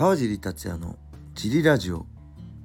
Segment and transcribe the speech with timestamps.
[0.00, 0.96] 川尻達也の
[1.34, 2.06] ジリラジオ。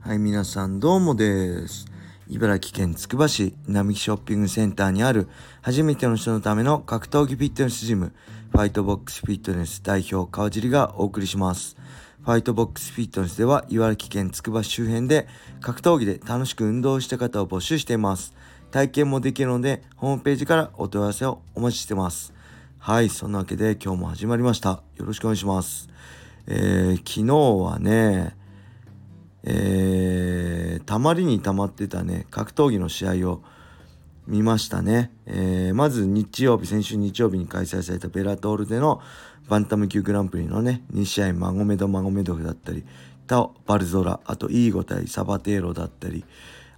[0.00, 1.84] はい皆さんどうもです。
[2.26, 5.28] 茨城県つくば市並木ショッピングセンターにある
[5.60, 8.14] 初めての人のための格闘技フィットネスジム
[8.50, 11.76] ファイトボックスフィットネス代表川尻がお送りします。
[12.22, 15.28] ファイトボックスフィットネスでは茨城県つくば市周辺で
[15.60, 18.32] 格闘技で楽しく運動した方を募集しています。
[18.70, 22.32] 体験もできるのでホームページからお問い合わせをお待ちしてます。
[22.78, 24.82] はいそんなわけで今日も始まりました。
[24.96, 25.90] よろしくお願いします。
[26.50, 28.34] えー、昨日はね、
[29.44, 33.42] えー、たまりにたまってたね、格闘技の試合を
[34.26, 35.12] 見ましたね。
[35.26, 39.02] えー、まず日曜日、先週日曜日に開催されたベラトールでの
[39.48, 42.82] バンタム級グランプリのね、2試合、マゴメド・マゴメドフだったり、
[43.26, 46.24] タオ・バルゾラ、あとイーゴ対サバテーロだったり、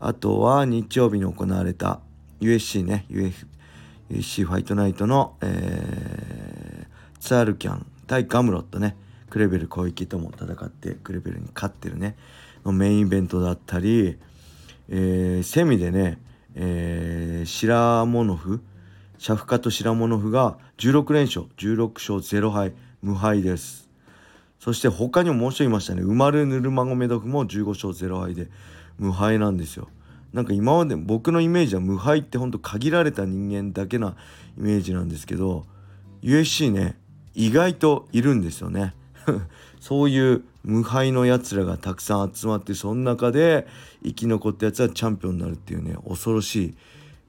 [0.00, 2.00] あとは日曜日に行われた
[2.40, 8.96] USC ね、USC ファイトナイトの、えー、ツアールキャン対ガムロットね、
[9.30, 12.16] クレベル小池とも戦ってクレベルに勝ってるね。
[12.64, 14.18] のメインイベントだったり、
[14.88, 16.18] えー、セミでね、
[16.54, 18.60] えー、シラモノフ
[19.18, 23.88] シャフカとシラモノフが16連勝16勝0敗無敗です。
[24.58, 26.02] そして他にももう一人いましたね。
[26.02, 28.48] ウマル・ヌルマゴメドフも15勝0敗で
[28.98, 29.88] 無敗なんですよ。
[30.32, 34.16] なんか今まで僕のイメージは無敗ってほんと限られた人間だけな
[34.56, 35.64] イメージなんですけど
[36.22, 36.96] USC ね
[37.34, 38.94] 意外といるんですよね。
[39.80, 43.66] そういう無敗のやつらがたくさん集まってその中で
[44.04, 46.74] 生き残ったやつはチャンピオンになるっていうね恐ろしい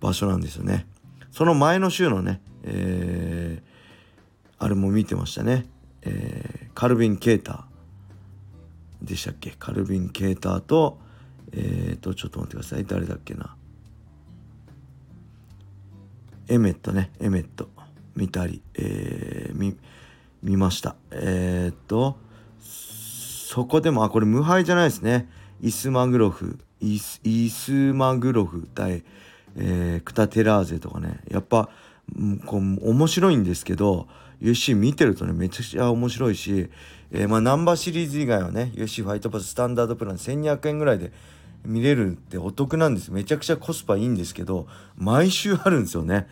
[0.00, 0.86] 場所なんですよね。
[1.30, 5.66] その前の週のね、えー、あれも見てましたね、
[6.02, 9.06] えー、カルビン・ケーター。
[9.06, 9.50] でしたっけ？
[9.58, 10.98] カルビン・ケーターと
[11.52, 12.84] えっ、ー、とちょっと待ってください。
[12.86, 13.54] 誰だっけな？
[16.48, 17.10] エメットね。
[17.20, 17.68] エメット。
[18.16, 19.76] 見たり、えー、見
[20.44, 20.94] 見ました。
[21.10, 22.16] えー、っと、
[22.60, 25.28] そこでも、あ、これ無敗じゃないですね。
[25.62, 29.04] イスマグロフ、イスイスマグロフ対、
[29.56, 31.70] えー、クタテラーゼとかね、やっぱ、
[32.44, 34.06] こう面白いんですけど、
[34.42, 36.68] USC 見てるとね、めちゃくちゃ面白いし、
[37.10, 41.12] えー、まあ、ナンバーシリーズ以外はね、USC ファイトパススタンダードプラン1200円ぐらいで
[41.64, 43.10] 見れるってお得なんです。
[43.10, 44.66] めちゃくちゃコスパいいんですけど、
[44.96, 46.26] 毎週あるんですよね。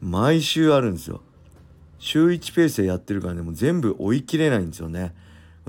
[0.00, 1.22] 毎週あるんですよ。
[1.98, 5.14] 週1ペースでやってるからねもう全部追いきれないんですよね。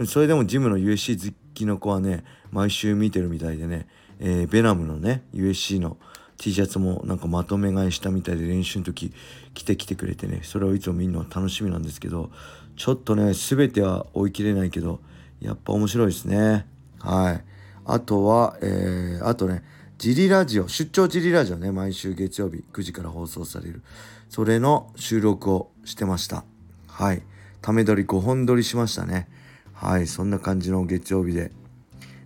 [0.05, 3.87] それでもジムの USC 好きの子はね毎週見てるみたいでね、
[4.19, 5.97] えー、ベナムのね USC の
[6.37, 9.11] T シャツもなんかまとめ買いしたみたいで練習の時
[9.53, 12.31] 来て来てくれてねそれをいつも見るの楽しみなんですけど
[12.77, 15.01] ちょっとね全ては追い切れないけど
[15.41, 16.65] やっぱ面白いですね。
[16.99, 17.43] はい。
[17.85, 19.63] あとはえー、あとね
[19.97, 23.81] ジリラジオ出張ジリラジオね毎週月曜日9時から放送される。
[24.29, 26.45] それの収録をしてました。
[26.87, 27.23] はい。
[27.61, 29.27] ため撮り5本撮りしましたね。
[29.73, 30.07] はい。
[30.07, 31.51] そんな感じの月曜日で。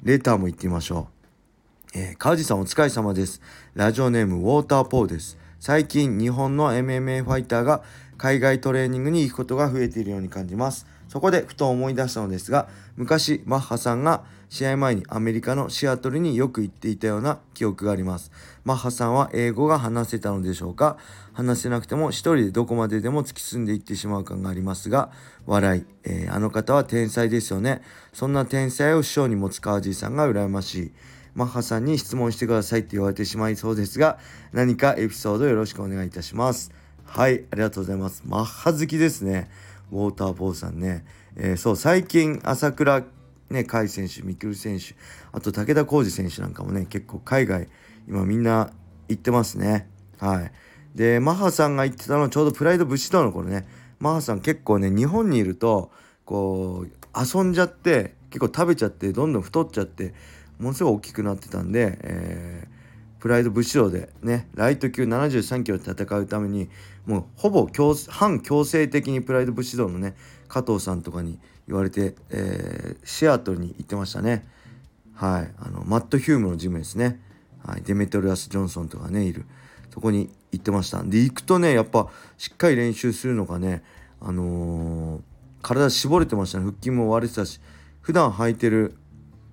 [0.04, 1.08] レターも行ってみましょ
[1.96, 1.98] う。
[1.98, 3.42] えー、川地さんお疲れ様です。
[3.74, 5.38] ラジオネームウォーターポーです。
[5.62, 7.84] 最近日本の MMA ファイターが
[8.18, 10.86] 海外トレーニングに行くことが増えているように感じます。
[11.14, 18.32] そこでふと思い出したのですが昔マッハさんが試合前にアメリカのシアトルによく行っていたような記憶があります。
[18.66, 20.98] マッハさんは英語が話せたのでしょうか？
[21.34, 25.12] 話せなくても一人でどこまででも突き進んでいってしまう感がありますが
[25.46, 27.84] 笑い、えー、あの方は天才ですよね。
[28.12, 30.92] そんな天才を師匠に持つ川地さんが羨ましい。
[31.36, 34.18] マッハさんに質問してくださいって言われてしまいそうですが
[34.52, 36.72] 何かエピソードよろしくお願いいたします。
[37.06, 38.24] はいありがとうございます。
[38.26, 39.50] マッハ好きですね。
[39.92, 41.06] ウォーターポーさんね、
[41.36, 43.04] えー、そう最近朝倉
[43.50, 44.96] ね甲斐選手ミクル選手
[45.32, 47.68] あと武田浩二選手なんかもね結構海外
[48.08, 48.72] 今みんな
[49.08, 49.90] 行ってますね。
[50.20, 50.52] はい。
[50.96, 53.68] でマハさんが言ってたのはちょうどプライド武士道の頃ね。
[54.00, 55.92] マハさん結構ね日本にいると
[56.26, 60.14] こう遊んじゃって結構食べちゃってどんどん太っちゃって
[60.60, 62.68] ものすごい大きくなってたんで、え、
[63.24, 66.68] プライド武士道でねライト級73キロで戦うために
[67.06, 67.70] もうほぼ
[68.10, 70.14] 反強制的にプライド武士道のね
[70.50, 74.46] 加藤さんとかに言われて、えー、シアトルに行ってましたね。
[75.14, 75.54] はい。
[75.58, 77.22] あのマット・ヒュームのジムですね、
[77.66, 79.46] はい、デメトリアス・ジョンソンとかねいる
[79.94, 83.84] そこに行ってましたで行くとねやっぱしっかり練習するのがね
[84.20, 85.22] あのー、
[85.62, 86.66] 体絞れてましたね。
[86.66, 87.62] 腹筋も割れてたし
[88.02, 88.98] 普段履いてる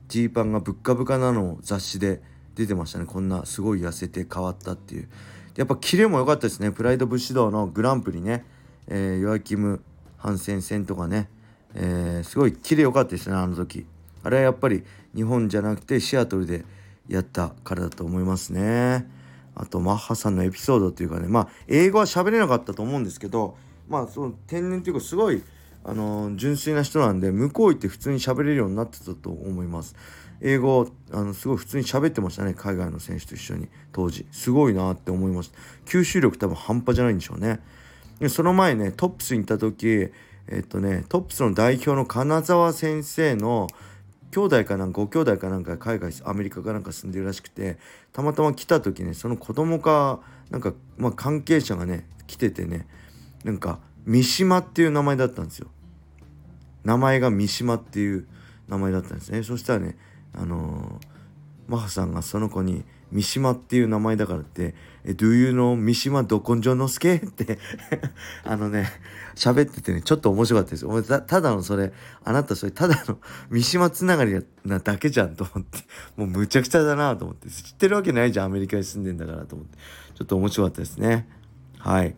[0.08, 2.20] ジーパンがぶっかぶかなのを雑誌で
[2.60, 3.06] 出てましたね。
[3.06, 5.08] こんなすごい痩せて変わったっていう。
[5.56, 6.70] やっぱキレも良かったですね。
[6.70, 8.44] プライド武士道のグランプリね、
[8.86, 9.80] えー、ヨアキム・
[10.18, 11.30] ハンセン戦とかね、
[11.74, 13.86] えー、すごいキレ良かったですねあの時。
[14.22, 14.84] あれはやっぱり
[15.14, 16.64] 日本じゃなくてシアトルで
[17.08, 19.08] やったからだと思いますね。
[19.54, 21.28] あとマッハさんのエピソードっていうかね。
[21.28, 23.56] まあ英語は喋れなかったと思うんですけど
[23.88, 25.42] まあその天然っていうかすごい
[25.82, 29.96] あの純粋な人なんで向こう行って普通に喋れるようになってたと思います。
[30.40, 33.68] 英語あのすごい普通に喋ってましたね海外の選手と一緒に。
[33.92, 34.26] 当時。
[34.32, 35.58] すごいなって思いました。
[35.86, 37.60] 吸収力多分半端じゃないんでしょうね。
[38.20, 40.10] でその前ねトップスに行った時
[40.46, 43.66] えっとねトップスの代表の金沢先生の
[44.30, 47.78] 兄弟かなんかご兄弟かなんか海外アメリカかなんか住んでるらしくて
[48.12, 50.20] たまたま来た時ねその子供か
[50.50, 52.86] なんか、まあ、関係者がね来ててね
[53.44, 55.68] なんか三島っていう名前だったんですよ。
[56.84, 58.26] 名前が三島っていう
[58.68, 59.42] 名前だったんですね。
[59.42, 59.96] そしたらね
[60.34, 64.74] あのー、マハさんがその子に三島っていう名前だからって
[65.04, 67.14] 「え Do you know 三島ど根性の助?
[67.16, 67.58] 」って
[68.44, 68.88] あのね
[69.34, 70.86] 喋っててねちょっと面白かったです。
[70.86, 71.92] お前たただのそれ
[72.24, 73.18] あなたそれただの
[73.50, 75.78] 三島つながりなだけじゃんと思って
[76.16, 79.78] もうむちゃくちゃだなと思って知ってるわけないじゃんアメリカに住んでんだからと思って。
[80.20, 81.26] ちょっと面白かったですね。
[81.78, 82.14] はい。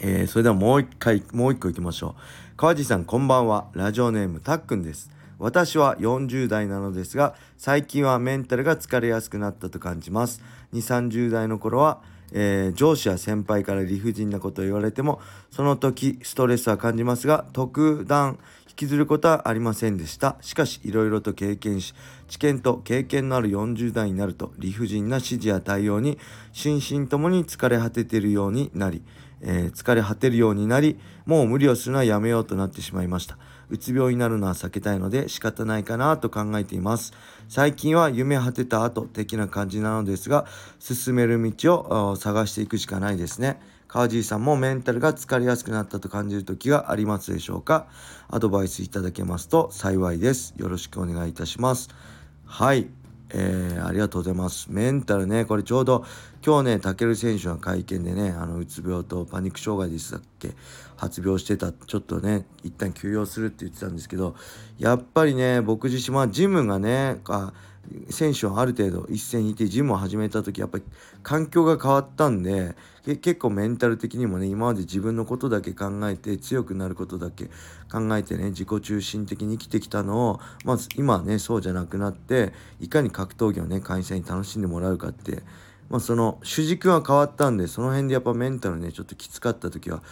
[0.00, 2.56] えー、それではもう一回もう一個いきましょう。
[2.56, 3.68] 川地さんこんばんは。
[3.74, 5.10] ラジオネームたっくんです。
[5.42, 10.40] 私は40代なのですが最近はメンタルが疲れやすくなったと感じます。
[10.72, 12.00] 2 3 0代の頃は、
[12.30, 20.36] えー、上司や先輩から理不尽なことを言われてもその時ストレスは感じますが特段引きずることはありませんでした。
[20.40, 21.92] しかしいろいろと経験し
[22.28, 26.18] 知見と経験のある40代になると理不尽な指示や対応に
[26.52, 29.02] 心身ともに疲れ果てているようになり、
[29.40, 33.36] えー、疲れ果てるようになりもう無理をするのはやめようとなってしまいました。
[33.72, 37.14] うつ病になるのは避けたいので仕方ないかなと考えています。
[37.48, 40.44] 最近は夢果てた後的な感じなのですが
[40.78, 41.80] 進める道
[42.10, 43.58] を探していくしかないですね。
[43.88, 47.86] 川尻さんもメンタルが疲れやすくなったと感じる時がありますでしょうか？
[48.28, 50.52] アドバイスいただけますと幸いです。
[50.58, 51.88] よろしくお願いいたします。
[52.44, 52.88] はい。
[53.34, 54.66] えー、ありがとうございます。
[54.70, 56.04] メンタルね、これちょうど
[56.44, 60.50] 今日ね、タケル選手の会見でね、あのうつ病とパニック障害でしたっけ、
[61.02, 64.36] 発病してた、ちょっとね、一旦休養するって言ってたんですけど、
[64.78, 67.52] やっぱりね、僕自身はジムがね、あ
[68.10, 70.84] 選手はある程度一斉にいてジムを始めた時やっぱり
[71.24, 77.46] 環境が変わったんで結構メンタル的にもね今まで自分のことだけ考えて強くなることだけ
[77.90, 85.42] 考えてね自己中心的に生きてきたのをまず今はねそうじゃなくなっていかに格闘技をね会社に楽しんでもらうかって
[85.90, 90.02] まあその主軸が変わったんでその辺でやっぱメンタルねちょっときつかった時は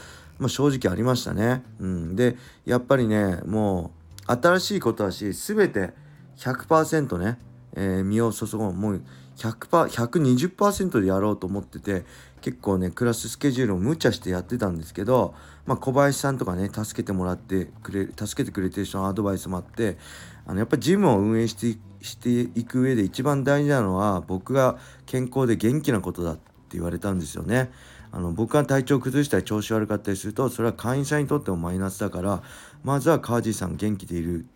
[0.40, 1.62] まあ正直ありましたね。
[1.78, 3.92] うん、でやっぱりねも
[4.26, 5.92] う新しいことだし全て
[6.36, 7.38] 100%ね
[7.76, 9.02] えー、身を注ごうもう
[9.36, 12.04] 100% 120%でやろうと思ってて
[12.40, 15.34] 結構ねクラススケジュールを無茶してやってたんですけど、
[15.66, 19.98] まあ、小林さんとかね助けてもらってくれ助けてくれてる人のアドバイスもあって
[20.46, 26.40] あのやっぱりジムを運営してしていく上で一番大事なのは僕が健康で元気なことだって
[26.72, 27.70] 言われたんですよね。
[28.12, 32.42] あの僕が体調崩したり調子悪かったりするとそれは会員さんにとってもマイナスだから
[32.82, 34.46] まずは川地さん元気でいる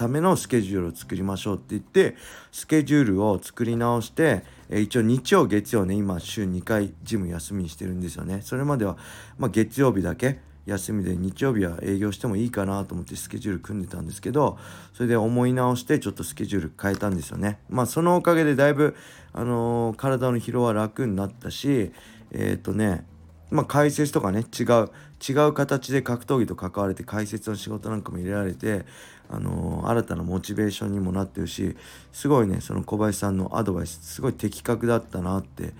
[0.00, 2.16] ためのスケジュールを作りましょうって言って
[2.52, 8.40] スケジュールを作り直して、え一応日曜月曜ね今週2回ジム休みにしてるんですよね。
[8.42, 8.96] それまでは、
[9.36, 14.58] まあ、月曜日だけ休みで日曜日は営業してもいいかなと思ってスケジュール組んでたんですけど
[14.94, 17.58] それで思い直してちょっとスケジュール変えたんですよね。
[17.68, 18.96] まあそのおかげでだいぶ、
[19.34, 21.92] あのー、体の疲労は楽になったし
[22.32, 23.04] えっ、ー、とね
[23.50, 24.90] まあ解説とかね違う
[25.26, 28.84] 違う形で格闘技と関われて解説の仕事なんかも入れられて
[29.28, 31.76] あの新たなモチベーションにもなってるし
[32.12, 35.72] すごいねその小林さんのアドバイスすごい的確だったなって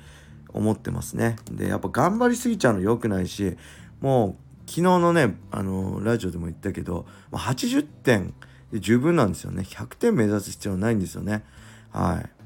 [0.53, 1.37] 思ってますね。
[1.51, 3.57] でやっぱ頑張りすぎちゃうの良くないし
[4.01, 8.35] もう昨日のねあのラジオでも言ったけど80点
[8.73, 11.45] で十分なんですよね100点目指す必要はないんですよね。
[11.93, 12.41] はい。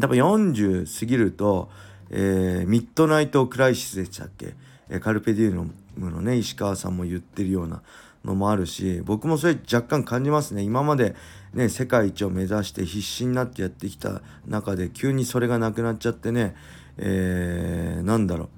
[0.00, 1.68] やっぱ40過ぎると、
[2.12, 4.54] えー、ミッドナイトクライシスでしたっけ、
[4.90, 7.82] えカルペディウムのね石川さんも言ってるような
[8.24, 10.62] のもあるし僕もそれ若干感じますね。
[10.62, 11.16] 今まで
[11.54, 16.54] ね世界一を目指して必死になってやってきた中で急にそれがなくなっちゃってね
[16.98, 18.48] えー、なんだろう。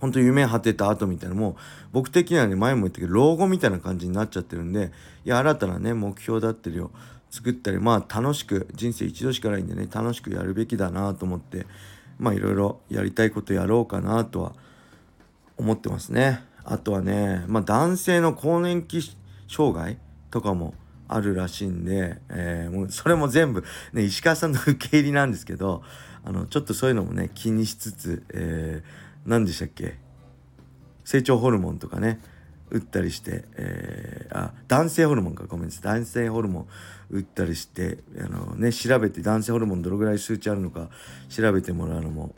[0.00, 1.34] 本当夢果てた後みたいな。
[1.34, 1.54] もう
[1.92, 4.90] 僕的にはね前も言ったけど老後みたいな感じになっちゃってるんで
[5.24, 6.90] いや新たなね目標だったりを
[7.30, 11.66] 作ったりまあ楽しく人生一度しかないんでね楽しくやるべきだなと思って
[12.20, 14.52] まあいろいろやりたいことやろうかなとは
[15.56, 16.44] 思ってますね。
[16.62, 19.00] あとはね、まあ、男性の更年期
[19.48, 19.98] 障害
[20.30, 20.74] とかも
[21.08, 25.82] あるらしいんで、えー、もうそれも全部、ね、石川さんの受け入りなんですけど
[26.22, 29.98] あのちょっとそういうのもね気にしつつ、えー、何でしたっけ？
[31.04, 32.20] 成長ホルモンとかね
[32.70, 35.44] 打ったりして、えー、あ男性ホルモンか。
[35.46, 35.82] ごめんなさい。
[35.82, 36.66] 男性ホルモン
[37.10, 40.88] 打ったりしてあの、ね、調べて男性ホルモンどのぐらい数値あるのか
[41.28, 42.34] 調べてもらうのも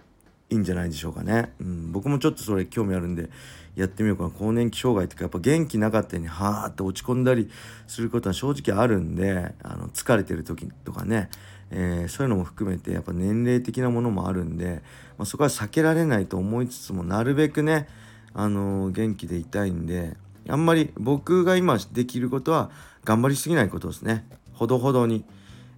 [0.48, 3.30] いいんじゃないでしょうかね、うん、僕もちょっとそれ興味あるんで
[3.74, 4.30] やってみようかな。
[4.30, 7.50] 更年期障害とかやっぱ元気なかったようにはーって落ち込んだり
[7.86, 11.30] することは正直あるんであの疲れてる時とかね、
[11.70, 14.82] えー、そういうのも含めてやっぱ年齢的なものもあるんで、
[15.16, 17.88] まあ、そこは避けられないと思いつつもなるべくね、
[18.34, 20.16] あの、元気でいたいんで
[20.48, 22.70] あんまり僕が今できることは
[23.04, 24.26] 頑張りすぎないことですね。
[24.52, 25.24] ほどほどに、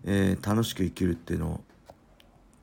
[0.05, 1.61] えー、楽しく生きるっていうのを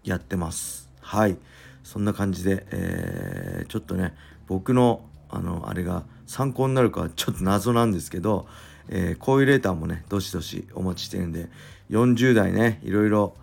[0.03, 0.89] やってます。
[0.99, 1.37] はい。
[1.83, 4.13] そんな感じで、えー、ちょっとね
[4.47, 8.47] 僕のあのあれが参考になるかはちょっと謎なんですけど、
[8.89, 11.49] えー、こういうレーターもねどしどしお待ちしてるんで
[11.89, 13.33] 40代ねいろいろ、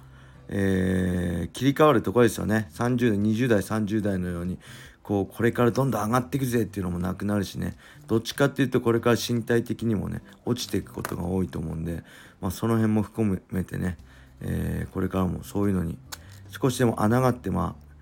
[0.49, 2.69] えー、切り替わるところですよね。
[2.73, 4.59] 30代20代30代のように
[5.09, 7.79] こうこれからどんどん上がっていくぜっていうのもなくなるしね。
[8.09, 12.03] どっちかっていうとこれから身体的にもね落ちていくことが多いと思うんで、
[12.43, 13.97] まあ、その辺も含めてね、
[14.43, 15.97] えー、これからもそういうのに
[16.50, 17.95] 少しでも穴があってまあ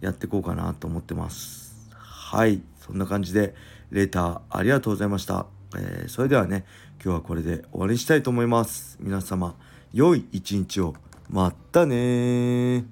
[0.00, 1.74] やっていこうかなと思ってます。
[1.98, 2.62] はい。
[2.78, 3.56] そんな感じで
[3.90, 6.64] レーターありがとうございました、えー、それではね
[7.04, 8.98] 今日はこれで終わりにしたいと思います。
[9.00, 9.56] 皆様
[9.92, 10.94] 良い一日を。
[11.28, 12.84] またね